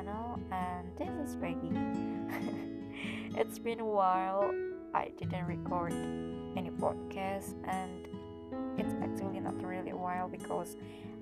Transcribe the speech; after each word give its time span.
channel 0.00 0.38
and 0.50 0.86
this 0.96 1.28
is 1.28 1.36
Peggy. 1.36 1.72
it's 3.40 3.58
been 3.58 3.80
a 3.80 3.84
while 3.84 4.50
I 4.94 5.10
didn't 5.18 5.44
record 5.46 5.92
any 5.92 6.70
podcast 6.70 7.54
and 7.68 8.08
it's 8.78 8.94
actually 9.02 9.40
not 9.40 9.62
really 9.62 9.90
a 9.90 9.96
while 9.96 10.28
because 10.28 10.76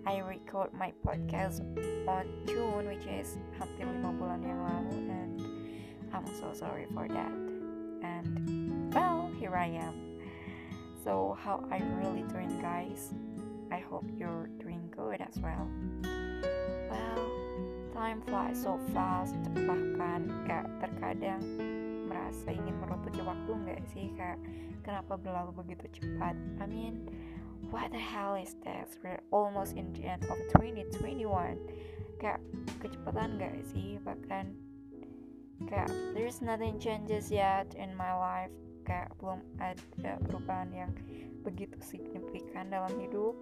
I 0.07 0.19
record 0.19 0.73
my 0.75 0.93
podcast 1.05 1.61
on 2.07 2.27
June 2.47 2.87
which 2.87 3.07
is 3.07 3.37
hampir 3.59 3.87
5 3.87 4.19
bulan 4.19 4.43
yang 4.47 4.63
lalu 4.63 4.99
and 5.11 5.35
I'm 6.13 6.27
so 6.39 6.53
sorry 6.55 6.87
for 6.95 7.09
that. 7.09 7.35
And 8.07 8.95
well, 8.95 9.31
here 9.41 9.57
I 9.57 9.75
am. 9.75 10.23
So 11.03 11.37
how 11.43 11.65
I'm 11.71 11.99
really 11.99 12.23
doing 12.31 12.63
guys? 12.63 13.11
I 13.73 13.79
hope 13.79 14.07
you're 14.17 14.47
doing 14.63 14.87
good 14.95 15.21
as. 15.21 15.37
Well, 15.43 15.67
time 17.99 18.23
flies 18.31 18.63
so 18.63 18.79
fast 18.95 19.35
bahkan 19.67 20.31
kayak 20.47 20.71
terkadang 20.79 21.43
merasa 22.07 22.55
ingin 22.55 22.79
merutuki 22.79 23.19
waktu 23.27 23.51
nggak 23.51 23.83
sih? 23.91 24.15
Kayak 24.15 24.39
kenapa 24.87 25.19
berlalu 25.19 25.51
begitu 25.67 25.99
cepat? 25.99 26.39
I 26.63 26.67
mean 26.71 27.11
what 27.75 27.91
the 27.91 27.99
hell 27.99 28.39
is 28.39 28.55
this? 28.63 28.95
We're 29.03 29.19
almost 29.35 29.75
in 29.75 29.91
the 29.99 30.07
end 30.07 30.23
of 30.31 30.39
2021 30.55 31.59
kayak 32.23 32.39
kecepatan 32.79 33.35
nggak 33.35 33.67
sih? 33.67 33.99
Bahkan 34.07 34.47
kayak 35.67 35.91
there's 36.15 36.39
nothing 36.39 36.79
changes 36.79 37.35
yet 37.35 37.75
in 37.75 37.91
my 37.99 38.15
life. 38.15 38.55
Kayak 38.87 39.11
belum 39.19 39.43
ada 39.59 40.23
perubahan 40.23 40.71
yang 40.71 40.95
begitu 41.43 41.75
signifikan 41.83 42.71
dalam 42.71 42.95
hidup. 43.03 43.35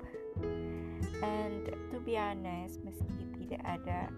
And 1.20 1.68
to 1.92 2.00
be 2.00 2.16
honest 2.16 2.80
meski 2.80 3.28
tidak 3.36 3.60
ada 3.62 4.08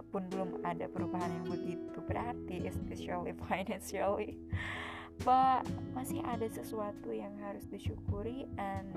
ataupun 0.00 0.32
belum 0.32 0.50
ada 0.64 0.88
perubahan 0.88 1.28
yang 1.28 1.46
begitu 1.52 2.00
berarti 2.08 2.64
especially 2.64 3.36
financially. 3.44 4.40
But 5.28 5.68
masih 5.92 6.24
ada 6.24 6.48
sesuatu 6.48 7.12
yang 7.12 7.36
harus 7.44 7.68
disyukuri 7.68 8.48
and 8.56 8.96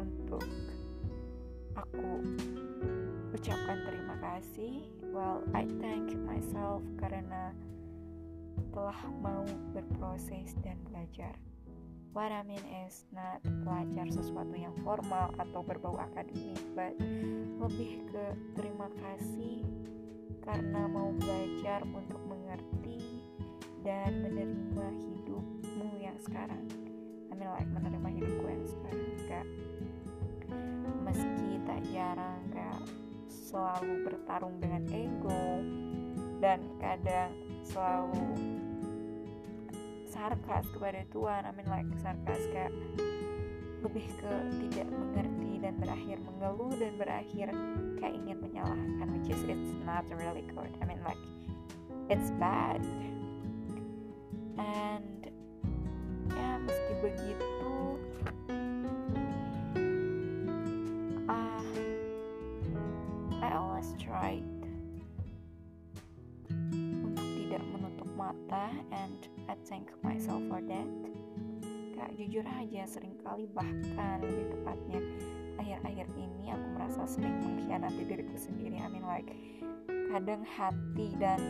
untuk 0.00 0.40
aku 1.76 2.24
ucapkan 3.36 3.84
terima 3.84 4.16
kasih. 4.24 4.88
Well 5.12 5.44
I 5.52 5.68
thank 5.76 6.16
myself 6.24 6.80
karena 6.96 7.52
telah 8.72 8.96
mau 9.20 9.44
berproses 9.76 10.56
dan 10.64 10.80
belajar. 10.88 11.36
What 12.16 12.32
I 12.32 12.40
mean 12.48 12.64
is 12.88 13.04
not 13.12 13.44
belajar 13.44 14.08
sesuatu 14.08 14.56
yang 14.56 14.72
formal 14.80 15.36
atau 15.36 15.60
berbau 15.60 16.00
akademik, 16.00 16.56
but 16.72 16.96
lebih 17.60 18.08
ke 18.08 18.24
terima 18.56 18.88
kasih 18.96 19.60
karena 20.48 20.88
mau 20.88 21.12
belajar 21.12 21.84
untuk 21.92 22.16
mengerti 22.24 23.20
dan 23.84 24.24
menerima 24.24 24.88
hidupmu 24.96 26.00
yang 26.00 26.16
sekarang. 26.24 26.64
I 27.28 27.36
mean 27.36 27.52
like 27.52 27.68
menerima 27.68 28.08
hidupku 28.16 28.44
yang 28.48 28.64
sekarang 28.64 29.12
kak. 29.28 29.46
Meski 31.04 31.60
tak 31.68 31.84
jarang 31.92 32.40
kak 32.48 32.80
selalu 33.28 34.08
bertarung 34.08 34.56
dengan 34.56 34.88
ego 34.88 35.60
dan 36.40 36.64
kadang 36.80 37.32
selalu 37.68 38.24
sarkas 40.08 40.64
kepada 40.72 41.04
Tuhan 41.12 41.44
I 41.44 41.52
mean 41.52 41.68
like 41.68 41.88
sarkas 42.00 42.40
kayak 42.52 42.72
lebih 43.78 44.06
ke 44.18 44.32
tidak 44.66 44.86
mengerti 44.90 45.62
dan 45.62 45.74
berakhir 45.78 46.18
mengeluh 46.26 46.74
dan 46.74 46.92
berakhir 46.98 47.46
kayak 48.02 48.14
ingin 48.18 48.38
menyalahkan 48.42 49.06
which 49.14 49.30
is 49.30 49.40
it's 49.46 49.74
not 49.86 50.02
really 50.10 50.42
good. 50.50 50.70
I 50.82 50.84
mean 50.86 50.98
like 51.06 51.20
it's 52.10 52.34
bad. 52.42 52.82
And 54.58 55.30
ya 56.34 56.58
meski 56.58 56.92
begitu 56.98 57.74
uh, 61.30 61.66
I 63.38 63.48
always 63.54 63.94
tried 64.02 64.42
untuk 67.06 67.26
tidak 67.38 67.62
menutup 67.70 68.10
mata 68.18 68.74
and 68.90 69.22
I 69.46 69.54
thank 69.70 69.94
myself 70.02 70.42
for 70.50 70.58
that 70.66 70.90
Kak 71.98 72.14
jujur 72.14 72.46
aja 72.46 72.86
sering 72.86 73.18
kali 73.26 73.50
bahkan 73.50 74.22
lebih 74.22 74.54
tepatnya 74.54 75.02
akhir-akhir 75.58 76.06
ini 76.14 76.54
aku 76.54 76.66
merasa 76.78 77.02
sering 77.10 77.42
mengkhianati 77.42 78.06
diriku 78.06 78.38
sendiri 78.38 78.78
I 78.78 78.86
mean 78.86 79.02
like. 79.02 79.26
Kadang 79.90 80.46
hati 80.46 81.10
dan 81.18 81.42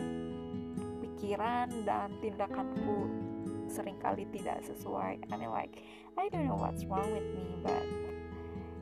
pikiran 1.05 1.69
dan 1.85 2.17
tindakanku 2.17 3.05
sering 3.69 4.01
kali 4.01 4.25
tidak 4.33 4.65
sesuai 4.65 5.21
I 5.29 5.35
mean 5.37 5.53
like. 5.53 5.85
I 6.17 6.33
don't 6.33 6.49
know 6.49 6.57
what's 6.57 6.81
wrong 6.89 7.05
with 7.13 7.29
me 7.29 7.61
but 7.61 7.85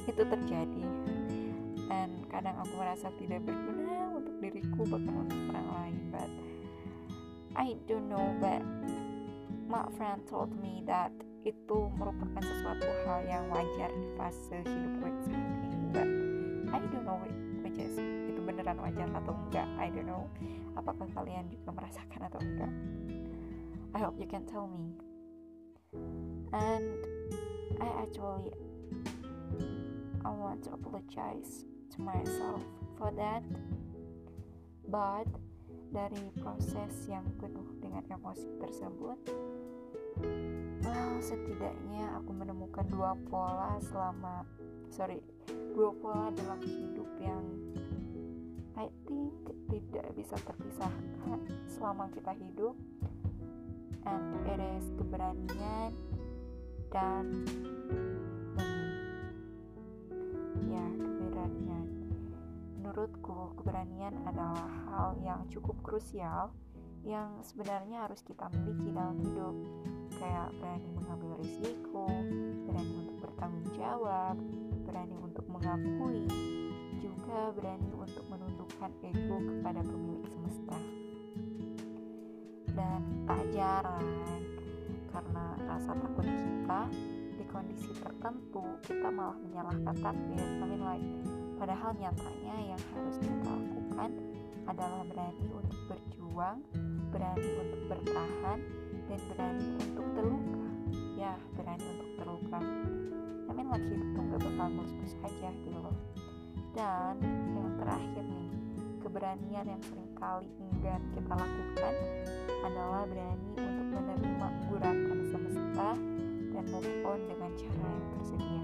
itu 0.08 0.24
terjadi. 0.24 0.88
Dan 1.92 2.24
kadang 2.32 2.56
aku 2.64 2.80
merasa 2.80 3.12
tidak 3.20 3.44
berguna 3.44 4.16
untuk 4.16 4.40
diriku 4.40 4.88
bahkan 4.88 5.28
untuk 5.28 5.40
orang 5.52 5.68
lain 5.76 5.98
but 6.16 6.32
I 7.60 7.76
don't 7.92 8.08
know 8.08 8.32
but 8.40 8.64
my 9.68 9.84
friend 10.00 10.24
told 10.32 10.52
me 10.64 10.84
that 10.88 11.12
itu 11.44 11.92
merupakan 11.96 12.40
sesuatu 12.40 12.88
hal 13.04 13.20
yang 13.28 13.44
wajar 13.52 13.92
di 13.92 14.08
fase 14.16 14.64
hidup 14.64 14.94
gue 15.04 15.12
saat 15.28 15.60
ini 15.64 15.80
but 15.92 16.10
I 16.72 16.80
don't 16.92 17.04
know 17.08 17.20
which 17.64 17.80
is 17.80 17.96
itu 18.00 18.40
beneran 18.44 18.80
wajar 18.80 19.08
atau 19.12 19.36
enggak 19.36 19.68
I 19.76 19.92
don't 19.92 20.08
know. 20.08 20.28
Apakah 20.76 21.08
kalian 21.12 21.52
juga 21.52 21.74
merasakan 21.74 22.22
atau 22.32 22.40
enggak? 22.40 22.74
I 23.96 24.00
hope 24.00 24.20
you 24.20 24.30
can 24.30 24.46
tell 24.46 24.68
me. 24.68 24.94
And 26.54 27.02
I 27.80 27.90
actually 28.04 28.52
I 30.24 30.32
want 30.32 30.64
to 30.68 30.76
apologize 30.76 31.64
to 31.96 31.98
myself 32.04 32.62
for 33.00 33.12
that. 33.16 33.44
But 34.88 35.28
dari 35.92 36.32
proses 36.40 37.08
yang 37.08 37.24
penuh 37.40 37.80
dengan 37.80 38.04
emosi 38.12 38.60
tersebut 38.60 39.18
well 40.82 41.16
setidaknya 41.20 42.18
aku 42.22 42.32
menemukan 42.34 42.86
dua 42.90 43.14
pola 43.28 43.78
selama 43.82 44.48
sorry 44.90 45.20
dua 45.74 45.92
pola 45.98 46.32
dalam 46.34 46.60
hidup 46.64 47.10
yang 47.22 47.44
I 48.78 48.94
think 49.10 49.34
tidak 49.74 50.06
bisa 50.14 50.38
terpisahkan 50.38 51.42
selama 51.66 52.14
kita 52.14 52.30
hidup. 52.38 52.78
And 54.06 54.38
it 54.46 54.62
is 54.62 54.86
keberanian 55.02 55.92
dan 56.94 57.42
ya 60.70 60.86
keberanian. 60.94 61.88
Menurutku 62.78 63.58
keberanian 63.58 64.14
adalah 64.30 64.70
hal 64.94 65.18
yang 65.26 65.42
cukup 65.50 65.82
krusial 65.82 66.54
yang 67.02 67.42
sebenarnya 67.42 68.06
harus 68.06 68.22
kita 68.22 68.46
miliki 68.54 68.94
dalam 68.94 69.18
hidup 69.26 69.58
kayak 70.18 70.50
berani 70.58 70.90
mengambil 70.98 71.32
risiko 71.42 72.06
berani 72.66 72.94
untuk 73.06 73.18
bertanggung 73.22 73.68
jawab 73.78 74.36
berani 74.86 75.16
untuk 75.22 75.46
mengakui 75.46 76.26
juga 76.98 77.54
berani 77.54 77.92
untuk 77.94 78.26
menundukkan 78.32 78.92
ego 79.06 79.38
kepada 79.38 79.82
pemilik 79.86 80.26
semesta. 80.26 80.80
Dan 82.74 83.02
tak 83.30 83.42
jarang 83.54 84.08
karena 85.14 85.46
rasa 85.66 85.92
takut 85.98 86.26
kita 86.26 86.82
di 87.38 87.44
kondisi 87.50 87.92
tertentu 87.98 88.66
kita 88.86 89.10
malah 89.10 89.38
menyalahkan 89.38 89.96
takdir 89.98 90.42
I 90.42 90.78
like 90.78 91.10
padahal 91.58 91.92
nyatanya 91.98 92.56
yang 92.74 92.82
harus 92.94 93.18
kita 93.18 93.50
lakukan 93.50 94.10
adalah 94.70 95.02
berani 95.10 95.48
untuk 95.54 95.80
berjuang 95.90 96.58
berani 97.10 97.50
untuk 97.66 97.82
bertahan 97.90 98.60
dan 99.08 99.20
berani 99.32 99.68
untuk 99.80 100.08
terluka. 100.14 100.68
Ya 101.16 101.34
berani 101.56 101.86
untuk 101.96 102.10
terluka. 102.20 102.60
I 103.48 103.52
mean 103.56 103.68
like 103.72 103.86
hidup 103.88 104.10
tuh 104.12 104.24
gak 104.28 104.42
bakal 104.44 104.68
mulus-mulus 104.72 105.16
aja 105.24 105.50
gitu 105.64 105.80
loh. 105.80 105.96
Dan 106.76 107.16
yang 107.56 107.72
terakhir 107.80 108.24
nih 108.28 108.50
keberanian 109.02 109.66
yang 109.66 109.82
sering 109.88 110.12
kali 110.20 110.52
enggan 110.60 111.02
kita 111.16 111.34
lakukan 111.34 111.94
adalah 112.68 113.08
berani 113.08 113.52
untuk 113.56 113.88
menerima 113.96 114.48
guratan 114.68 115.20
semesta 115.32 115.90
dan 116.52 116.64
move 116.68 116.92
on 117.08 117.20
dengan 117.26 117.52
cara 117.56 117.88
yang 117.88 118.08
tersedia. 118.14 118.64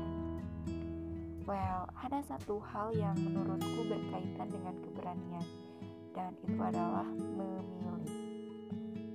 Well 1.48 1.84
ada 1.96 2.19
satu 2.28 2.60
hal 2.60 2.92
yang 2.94 3.16
menurutku 3.16 3.81
berkaitan 3.88 4.48
dengan 4.51 4.75
keberanian 4.84 5.48
dan 6.13 6.36
itu 6.44 6.60
adalah 6.60 7.07
memilih. 7.07 8.12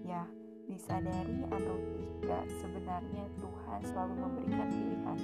Ya 0.09 0.25
disadari 0.69 1.41
atau 1.49 1.77
tidak 1.81 2.45
sebenarnya 2.61 3.25
Tuhan 3.41 3.81
selalu 3.89 4.15
memberikan 4.21 4.69
pilihan. 4.69 5.19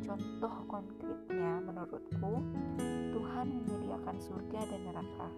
Contoh 0.00 0.54
konkretnya 0.66 1.52
menurutku 1.60 2.34
Tuhan 3.12 3.46
menyediakan 3.60 4.16
surga 4.18 4.60
dan 4.64 4.80
neraka. 4.88 5.28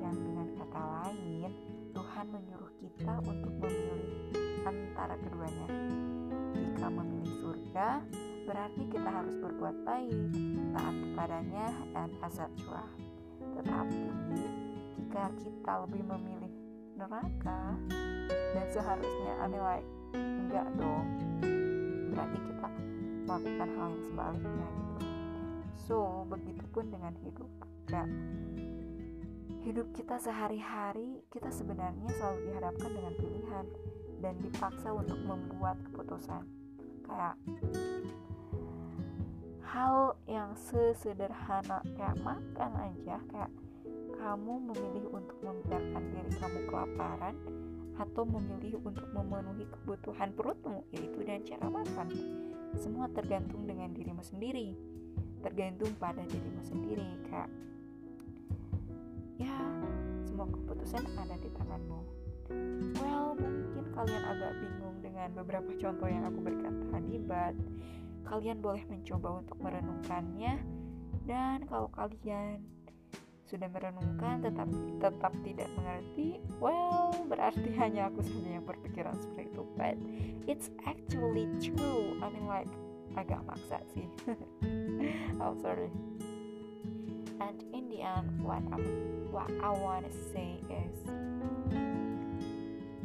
Yang 0.00 0.16
dengan 0.24 0.48
kata 0.56 0.80
lain 0.80 1.50
Tuhan 1.92 2.26
menyuruh 2.32 2.72
kita 2.80 3.14
untuk 3.28 3.54
memilih 3.60 4.32
antara 4.64 5.14
keduanya. 5.20 5.68
Jika 6.56 6.86
memilih 6.88 7.32
surga 7.44 7.88
berarti 8.48 8.82
kita 8.88 9.10
harus 9.10 9.34
berbuat 9.36 9.76
baik 9.84 10.16
taat 10.72 10.96
kepadanya 10.96 11.66
dan 11.92 12.10
etc 12.24 12.46
tetapi 13.56 14.04
jika 14.96 15.24
kita 15.40 15.72
lebih 15.88 16.02
memilih 16.04 16.45
neraka 16.96 17.76
dan 18.56 18.66
seharusnya 18.72 19.32
I 19.38 19.48
like 19.52 19.88
enggak 20.16 20.66
dong. 20.80 21.06
Berarti 22.10 22.38
kita 22.40 22.68
melakukan 23.28 23.68
hal 23.76 23.88
yang 23.92 24.04
sebaliknya 24.08 24.68
gitu. 24.72 25.06
So 25.76 26.24
begitupun 26.32 26.84
dengan 26.88 27.12
hidup. 27.20 27.50
Gak 27.86 28.08
hidup 29.62 29.86
kita 29.94 30.18
sehari-hari 30.18 31.22
kita 31.30 31.50
sebenarnya 31.50 32.10
selalu 32.18 32.50
dihadapkan 32.50 32.90
dengan 32.90 33.14
pilihan 33.14 33.66
dan 34.22 34.34
dipaksa 34.42 34.88
untuk 34.90 35.18
membuat 35.22 35.78
keputusan. 35.90 36.42
Kayak 37.06 37.36
hal 39.66 40.16
yang 40.24 40.54
sesederhana 40.56 41.84
kayak 41.98 42.16
makan 42.24 42.72
aja 42.74 43.20
kayak 43.28 43.52
kamu 44.26 44.58
memilih 44.74 45.06
untuk 45.14 45.38
membiarkan 45.38 46.02
diri 46.10 46.34
kamu 46.42 46.66
kelaparan 46.66 47.38
atau 47.94 48.26
memilih 48.26 48.82
untuk 48.82 49.06
memenuhi 49.14 49.70
kebutuhan 49.70 50.34
perutmu 50.34 50.82
yaitu 50.90 51.22
dan 51.22 51.46
cara 51.46 51.70
makan. 51.70 52.10
Semua 52.74 53.06
tergantung 53.14 53.70
dengan 53.70 53.94
dirimu 53.94 54.26
sendiri. 54.26 54.74
Tergantung 55.46 55.94
pada 56.02 56.26
dirimu 56.26 56.58
sendiri 56.58 57.06
kak. 57.30 57.46
Ya 59.38 59.54
semua 60.26 60.50
keputusan 60.50 61.06
ada 61.06 61.38
di 61.38 61.46
tanganmu. 61.54 62.00
Well 62.98 63.38
mungkin 63.38 63.84
kalian 63.94 64.24
agak 64.26 64.52
bingung 64.58 65.06
dengan 65.06 65.38
beberapa 65.38 65.70
contoh 65.78 66.10
yang 66.10 66.26
aku 66.26 66.38
berikan 66.42 66.74
tadi 66.90 67.14
but 67.22 67.54
kalian 68.26 68.58
boleh 68.58 68.82
mencoba 68.90 69.38
untuk 69.38 69.54
merenungkannya. 69.62 70.66
Dan 71.30 71.62
kalau 71.70 71.90
kalian 71.94 72.75
sudah 73.46 73.70
merenungkan 73.70 74.42
tetapi 74.42 74.98
tetap 74.98 75.32
tidak 75.46 75.70
mengerti 75.78 76.42
well 76.58 77.14
berarti 77.30 77.70
hanya 77.82 78.10
aku 78.10 78.22
saja 78.26 78.58
yang 78.58 78.66
berpikiran 78.66 79.14
seperti 79.18 79.54
itu. 79.54 79.62
But 79.78 79.96
it's 80.50 80.68
actually 80.86 81.46
true. 81.62 82.18
I 82.22 82.26
mean 82.30 82.46
like 82.50 82.70
agak 83.14 83.42
maksa 83.46 83.80
sih. 83.94 84.06
Oh 85.36 85.52
sorry. 85.60 85.92
And 87.38 87.60
in 87.76 87.92
the 87.92 88.00
end 88.02 88.40
what 88.40 88.64
I'm, 88.72 88.84
what 89.30 89.52
I 89.62 89.70
wanna 89.70 90.10
say 90.32 90.58
is 90.66 90.96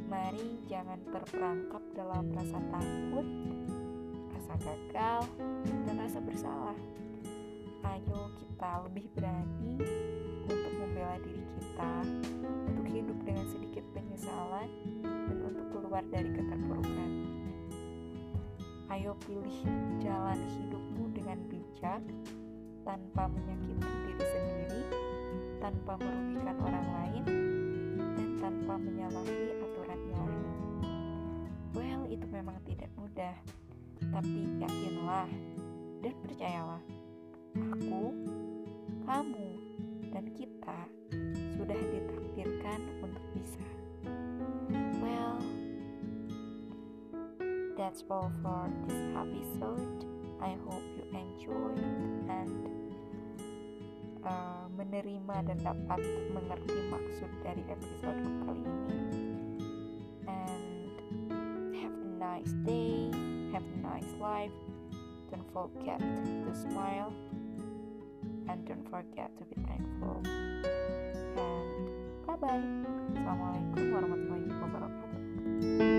mari 0.07 0.59
jangan 0.67 0.99
terperangkap 1.11 1.83
dalam 1.95 2.31
rasa 2.35 2.59
takut 2.71 3.27
rasa 4.51 4.57
gagal, 4.67 5.21
dan 5.87 5.95
rasa 5.95 6.19
bersalah. 6.19 6.77
Ayo 7.81 8.29
kita 8.37 8.85
lebih 8.85 9.05
berani 9.17 9.81
untuk 10.45 10.71
membela 10.77 11.17
diri 11.21 11.45
kita, 11.57 11.93
untuk 12.69 12.85
hidup 12.89 13.17
dengan 13.25 13.45
sedikit 13.49 13.85
penyesalan, 13.93 14.69
dan 15.01 15.37
untuk 15.41 15.65
keluar 15.73 16.03
dari 16.13 16.29
keterpurukan. 16.29 17.11
Ayo 18.91 19.17
pilih 19.25 19.57
jalan 20.03 20.39
hidupmu 20.45 21.09
dengan 21.15 21.39
bijak, 21.49 22.03
tanpa 22.85 23.29
menyakiti 23.31 23.87
diri 24.05 24.25
sendiri, 24.25 24.81
tanpa 25.63 25.97
merugikan 25.97 26.57
orang 26.61 26.87
lain, 27.01 27.23
dan 28.17 28.29
tanpa 28.37 28.73
menyalahi 28.77 29.57
aturan 29.57 29.99
ilahi. 30.11 30.41
Well, 31.71 32.03
itu 32.11 32.25
memang 32.27 32.59
tidak 32.67 32.91
mudah 32.99 33.35
tapi 34.09 34.49
yakinlah 34.57 35.29
dan 36.01 36.13
percayalah, 36.25 36.81
aku, 37.55 38.15
kamu, 39.03 39.49
dan 40.11 40.25
kita 40.35 40.79
sudah 41.59 41.79
ditakdirkan 41.91 42.79
untuk 43.03 43.25
bisa. 43.35 43.65
Well, 45.03 45.39
that's 47.75 48.03
all 48.07 48.31
for 48.39 48.67
this 48.87 49.01
episode. 49.15 50.05
I 50.41 50.57
hope 50.65 50.85
you 50.97 51.05
enjoy 51.13 51.75
and 52.31 52.65
uh, 54.25 54.65
menerima 54.73 55.35
dan 55.45 55.57
dapat 55.61 56.01
mengerti 56.33 56.79
maksud 56.89 57.31
dari 57.45 57.63
episode 57.69 58.21
kali 58.47 58.63
ini. 58.65 58.99
And 60.25 60.93
have 61.77 61.93
a 61.93 62.09
nice 62.17 62.53
day 62.65 63.11
have 63.51 63.63
a 63.63 63.77
nice 63.83 64.13
life. 64.19 64.51
Don't 65.31 65.47
forget 65.53 65.99
to 65.99 66.51
smile 66.55 67.11
and 68.51 68.67
don't 68.67 68.89
forget 68.89 69.31
to 69.37 69.43
be 69.45 69.55
thankful. 69.63 70.19
And 71.39 71.87
bye 72.27 72.35
bye. 72.35 72.59
Assalamualaikum 73.15 73.83
warahmatullahi 73.95 74.51
wabarakatuh. 74.59 75.90